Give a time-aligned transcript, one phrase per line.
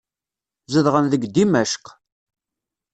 [0.73, 1.85] Zedɣen deg Dimecq.